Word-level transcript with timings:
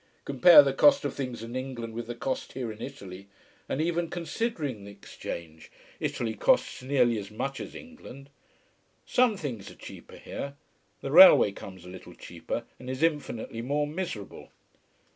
Compare 0.25 0.63
the 0.63 0.73
cost 0.73 1.05
of 1.05 1.13
things 1.13 1.43
in 1.43 1.55
England 1.55 1.93
with 1.93 2.07
the 2.07 2.15
cost 2.15 2.53
here 2.53 2.71
in 2.71 2.81
Italy, 2.81 3.27
and 3.69 3.79
even 3.79 4.09
considering 4.09 4.83
the 4.83 4.89
exchange, 4.89 5.71
Italy 5.99 6.33
costs 6.33 6.81
nearly 6.81 7.19
as 7.19 7.29
much 7.29 7.59
as 7.59 7.75
England. 7.75 8.31
Some 9.05 9.37
things 9.37 9.69
are 9.69 9.75
cheaper 9.75 10.17
here 10.17 10.55
the 11.01 11.11
railway 11.11 11.51
comes 11.51 11.85
a 11.85 11.89
little 11.89 12.15
cheaper, 12.15 12.65
and 12.79 12.89
is 12.89 13.03
infinitely 13.03 13.61
more 13.61 13.85
miserable. 13.85 14.49